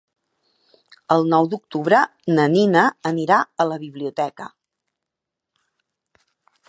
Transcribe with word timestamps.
El 1.15 1.25
nou 1.33 1.49
d'octubre 1.51 1.99
na 2.39 2.47
Nina 2.53 2.87
anirà 3.11 3.39
a 3.65 3.69
la 3.73 3.79
biblioteca. 3.85 4.51